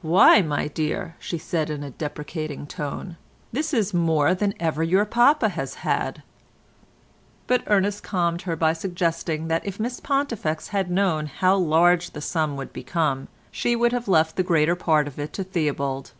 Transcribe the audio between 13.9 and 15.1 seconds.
have left the greater part